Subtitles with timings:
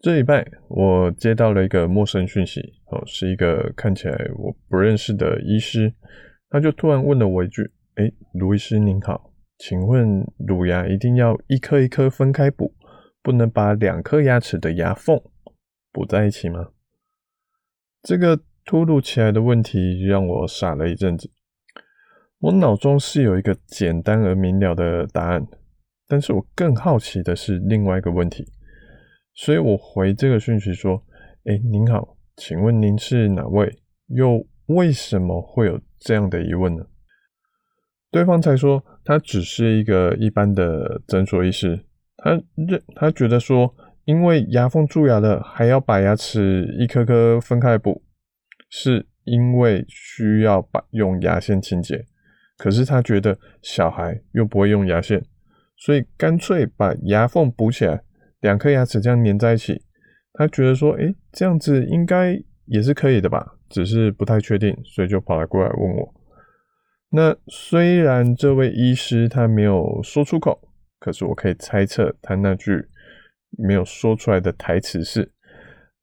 [0.00, 5.92] 这礼拜我接到了一个陌生讯息，哦，是一个看起来我不认识的医师，
[6.50, 12.72] 他就突然问了我一句：“诶，卢医师您好，请问乳牙一定要一颗一颗分开补，
[13.24, 15.20] 不能把两颗牙齿的牙缝
[15.90, 16.68] 补在一起吗？”
[18.00, 21.28] 这个突如其来的问题让我傻了一阵子，
[22.38, 25.44] 我脑中是有一个简单而明了的答案，
[26.06, 28.46] 但是我更好奇的是另外一个问题。
[29.40, 31.00] 所以我回这个讯息说
[31.46, 33.72] ：“诶，您好，请问您是哪位？
[34.08, 36.84] 又为什么会有这样的疑问呢？”
[38.10, 41.84] 对方才说他只是一个一般的诊所医师，
[42.16, 43.72] 他认他觉得说，
[44.06, 48.02] 因为牙缝蛀牙了，还要把牙齿一颗颗分开补，
[48.68, 52.04] 是因为需要把用牙线清洁。
[52.56, 55.24] 可是他觉得小孩又不会用牙线，
[55.76, 58.02] 所以干脆把牙缝补起来。
[58.40, 59.82] 两颗牙齿这样粘在一起，
[60.32, 66.14] 他觉得说，诶，这样子应该也是可以的吧，只是不太确定，所以就跑来过来问我。
[67.10, 70.60] 那虽然这位医师他没有说出口，
[70.98, 72.86] 可是我可以猜测他那句
[73.56, 75.22] 没有说出来的台词是：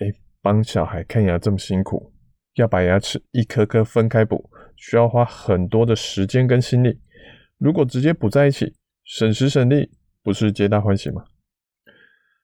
[0.00, 2.12] 诶，帮小孩看牙这么辛苦，
[2.54, 7.00] 要把牙齿一颗颗分开补，需要花很多的时间跟心力。
[7.58, 9.90] 如果直接补在一起，省时省力，
[10.22, 11.24] 不是皆大欢喜吗？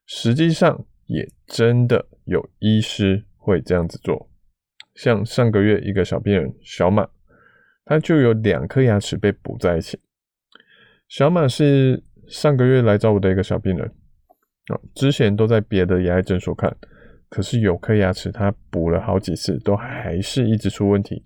[0.07, 4.29] 实际上也真的有医师会这样子做，
[4.95, 7.09] 像上个月一个小病人小马，
[7.85, 10.01] 他就有两颗牙齿被补在一起。
[11.09, 13.87] 小马是上个月来找我的一个小病人，
[14.69, 16.77] 啊，之前都在别的牙医诊所看，
[17.29, 21.23] 可是有颗牙齿他补了好几次，都还是一直出问题。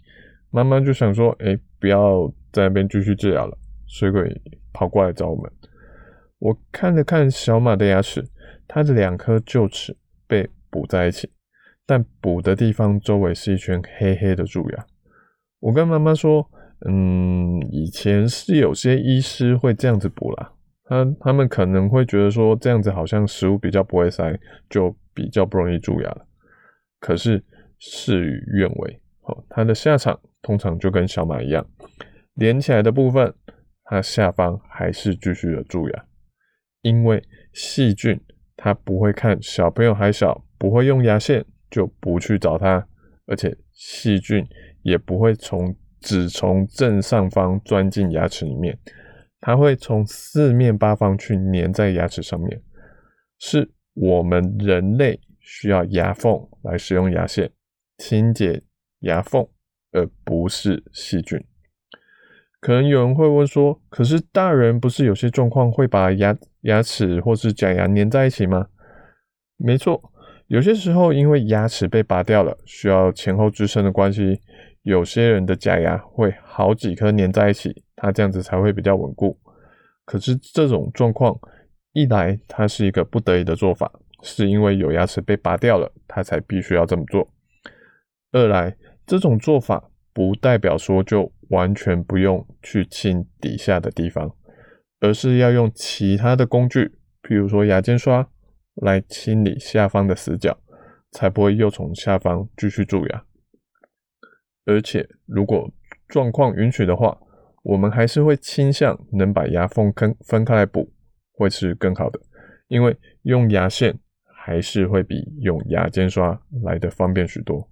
[0.51, 3.57] 妈妈就想说，哎，不要在那边继续治疗了，
[3.87, 4.13] 所以
[4.73, 5.51] 跑过来找我们。
[6.39, 8.25] 我看了看小马的牙齿。
[8.73, 9.97] 它的两颗臼齿
[10.29, 11.29] 被补在一起，
[11.85, 14.87] 但补的地方周围是一圈黑黑的蛀牙。
[15.59, 16.49] 我跟妈妈说
[16.87, 20.53] ：“嗯，以前是有些医师会这样子补啦，
[20.85, 24.39] 他他们可能会觉得说这样子好像食物比较不会塞，
[24.69, 26.25] 就比较不容易蛀牙了。
[27.01, 27.45] 可是
[27.81, 31.67] 事与愿违，哦，它的下场通常就跟小马一样，
[32.35, 33.35] 连起来的部分，
[33.83, 36.05] 它下方还是继续的蛀牙，
[36.83, 37.21] 因为
[37.53, 38.17] 细菌。”
[38.63, 42.87] 他不会看小朋友还小，不会用牙线，就不去找他，
[43.27, 44.47] 而且细菌
[44.83, 48.79] 也不会从只从正上方钻进牙齿里面，
[49.41, 52.63] 它会从四面八方去粘在牙齿上面。
[53.39, 57.51] 是我们人类需要牙缝来使用牙线
[57.97, 58.63] 清洁
[58.99, 59.49] 牙缝，
[59.93, 61.43] 而不是细菌。
[62.61, 68.69] 可能有人会问说：“可是大人不是有些状况会把牙牙齿或是假牙粘在一起吗？”
[69.57, 70.13] 没错，
[70.47, 74.41] 有些时候因为牙齿被拔掉了，需要前后支撑的关系，
[74.83, 79.39] 有些人的假牙会好几颗粘在一起，它这样子才会比较稳固。
[80.07, 81.39] 可是这种状况，
[81.93, 87.23] 一来它是一个不得已的做法，是因为有牙齿被拔掉了，它才必须要这么做；
[88.33, 88.75] 二来
[89.07, 94.35] 这种做法不代表说就完全不用去清底下的地方，
[95.01, 98.29] 而是要用其他的工具，譬如说牙间刷
[98.75, 100.59] 来清理下方的死角，
[101.11, 103.25] 才不会又从下方继续蛀牙。
[104.67, 105.73] 而且，如果
[106.07, 107.19] 状况允许的话，
[107.63, 110.93] 我们还是会倾向能把牙缝坑分开来补，
[111.33, 112.21] 会是更好的，
[112.69, 117.69] 因为用牙线还是会比用牙间刷来得方便许多。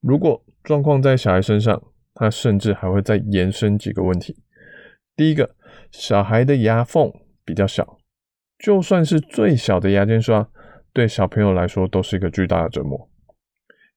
[0.00, 1.82] 如果状况在小孩身上，
[2.14, 4.36] 它甚至还会再延伸几个问题。
[5.16, 5.56] 第一个，
[5.98, 7.10] 小孩的牙缝
[7.42, 7.98] 比较小，
[8.58, 10.46] 就算是最小的牙间刷，
[10.92, 13.08] 对小朋友来说都是一个巨大的折磨。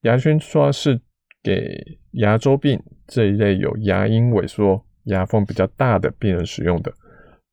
[0.04, 1.02] 牙间刷是
[1.44, 6.94] 给牙周病这一类有牙龈萎缩、牙缝比较大的病人使用的，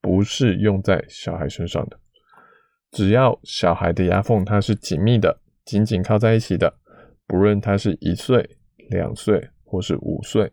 [0.01, 1.99] 不是用在小孩身上的。
[2.93, 6.73] 只要小孩的牙缝它是紧密的、紧紧靠在一起的，
[7.27, 8.57] 不论他是一岁、
[8.91, 9.51] 两岁。
[9.69, 10.53] 或是五岁，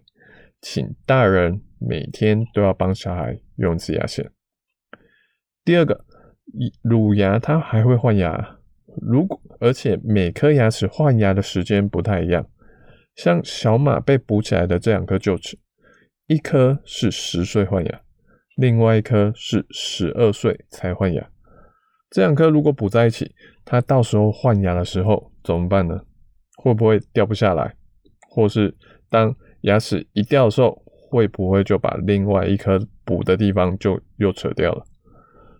[0.59, 4.31] 请大人每天都要帮小孩用一次牙线。
[5.63, 6.05] 第二个，
[6.81, 8.57] 乳牙它还会换牙，
[9.01, 12.47] 如果而且每颗牙齿换牙的时间不太一样，
[13.15, 15.57] 像小马被补起来的这两颗臼齿，
[16.27, 18.01] 一颗是十岁换牙，
[18.57, 21.29] 另外一颗是十二岁才换牙。
[22.09, 23.33] 这两颗如果补在一起，
[23.63, 26.01] 它到时候换牙的时候怎么办呢？
[26.57, 27.75] 会不会掉不下来？
[28.29, 28.75] 或是
[29.09, 30.82] 当牙齿一掉的时候，
[31.13, 34.83] 会不会就把另外一颗补的地方就又扯掉了？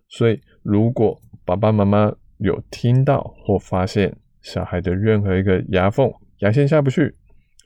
[0.09, 7.13] 所以，如果爸爸妈妈有听到或发现小孩的任何一个牙缝、牙线下不去，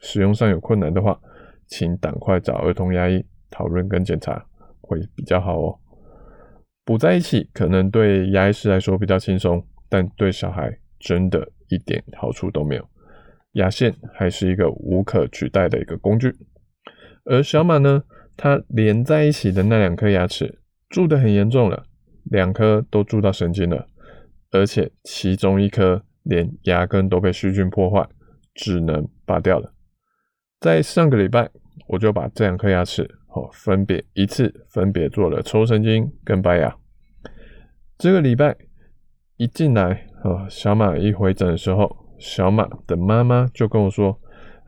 [0.02, 1.18] 使用上有困难的话，
[1.66, 4.44] 请赶快找儿童牙医讨论跟检查，
[4.82, 5.78] 会比较好哦。
[6.84, 12.86] 补在一起可能对牙医师来说比较轻松，但对小孩真的一点好处都没有。
[13.52, 16.30] 牙线还是一个无可取代的一个工具，
[17.28, 18.02] 而小马呢，
[18.36, 21.84] 它连在一起的那两颗牙齿蛀得很严重了，
[22.24, 23.86] 两颗都蛀到神经了，
[24.50, 28.08] 而且其中一颗连牙根都被细菌破坏，
[28.54, 29.72] 只能拔掉了。
[30.58, 31.50] 在上个礼拜，
[31.88, 36.74] 我就把这两颗牙齿哦，分别一次分别做了抽神经跟拔牙。
[37.98, 38.56] 这个礼拜
[39.36, 42.08] 一进来哦，小马一回诊的时候。
[42.20, 44.20] 小马的妈妈就跟我说：“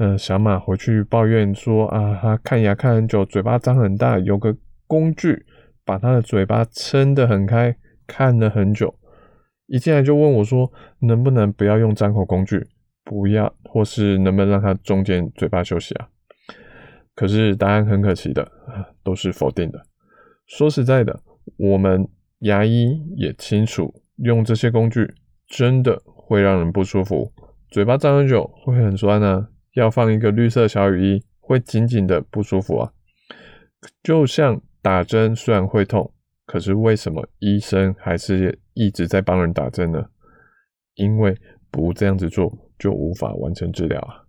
[0.03, 4.57] 嗯、小马回去抱怨说啊，他看牙看很久，嘴巴张很大，有个
[4.87, 5.45] 工具
[5.85, 7.77] 把他的嘴巴撑得很开，
[8.07, 8.95] 看了很久。
[9.67, 12.67] 一进来就问我说，能不能不要用张口工具，
[13.05, 16.09] 不要，或是能不能让他中间嘴巴休息啊？
[17.15, 18.51] 可是答案很可惜的，
[19.05, 19.83] 都是否定的。
[20.47, 21.21] 说实在的，
[21.59, 22.09] 我们
[22.39, 25.13] 牙医也清楚，用这些工具
[25.47, 27.31] 真的会让人不舒服。”
[27.71, 32.93] 嘴巴张很久会很酸啊，要放一个绿色小雨衣，会紧紧的不舒服啊。
[34.03, 36.13] 就像打针虽然会痛，
[36.47, 40.07] 可是为什么医生还是一直在帮人打针呢？
[40.95, 41.37] 因为
[41.71, 44.25] 不这样子做就无法完成治疗啊。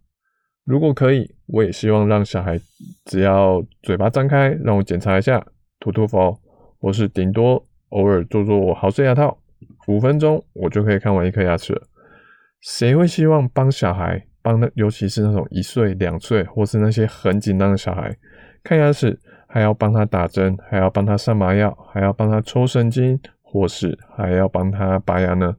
[0.63, 2.59] 如果可以，我也希望让小孩
[3.05, 5.45] 只要嘴巴张开，让我检查一下，
[5.79, 6.39] 涂涂氟，
[6.79, 9.41] 或是顶多偶尔做做我豪斯牙套，
[9.87, 11.81] 五分钟我就可以看完一颗牙齿了。
[12.61, 18.17] 谁会希望帮小孩帮那，尤其是那种一岁、两岁，或是那些很紧张的小孩
[18.63, 25.55] 看牙齿，还要帮他打针，还要帮他上麻药，还要帮他抽神经，或是还要帮他拔牙呢？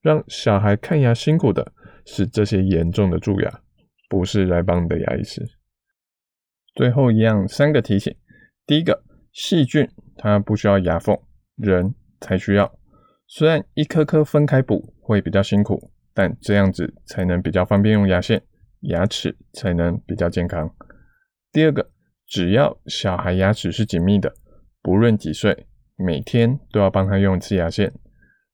[0.00, 1.72] 让小孩看牙辛苦的
[2.06, 3.60] 是这些严重的蛀牙，
[4.08, 5.46] 不是来帮你的牙医师。
[6.74, 8.14] 最后一样，三个提醒：
[8.66, 9.02] 第一个，
[9.32, 11.18] 细菌它不需要牙缝，
[11.56, 12.72] 人才需要。
[13.26, 15.92] 虽然一颗颗分开补会比较辛苦。
[16.14, 18.42] 但这样子才能比较方便用牙线，
[18.80, 20.74] 牙齿才能比较健康。
[21.52, 21.90] 第二个，
[22.26, 24.34] 只要小孩牙齿是紧密的，
[24.82, 25.66] 不论几岁，
[25.96, 27.92] 每天都要帮他用一次牙线。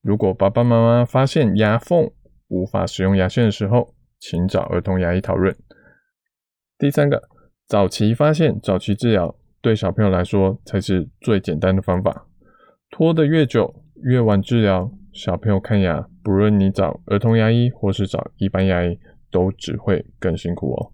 [0.03, 2.11] 如果爸爸妈妈发现牙缝
[2.49, 5.55] 无法使用牙线的时候，请找儿童牙医讨论。
[6.79, 7.23] 第三个，
[7.67, 12.27] 早期发现、早期治疗，对小朋友来说才是最简单的方法。
[12.91, 14.93] 拖得越久，越晚治疗。
[15.13, 18.99] 小朋友看牙，不论你找儿童牙医或是找一般牙医，
[19.31, 20.91] 都只会更辛苦哦。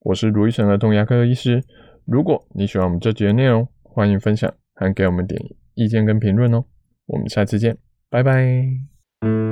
[0.00, 1.64] 我是卢医生儿童牙科医师。
[2.04, 5.42] 如果你喜欢我们这集的内容，欢迎分享，还给我们点
[5.72, 6.62] 意见跟评论哦。
[7.06, 7.78] 我们下次见，
[8.10, 9.47] 拜拜。